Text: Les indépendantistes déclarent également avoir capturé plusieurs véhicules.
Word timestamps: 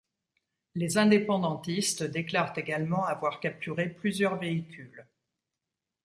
Les 0.73 0.97
indépendantistes 0.97 2.01
déclarent 2.01 2.57
également 2.57 3.05
avoir 3.05 3.39
capturé 3.39 3.87
plusieurs 3.87 4.39
véhicules. 4.39 5.05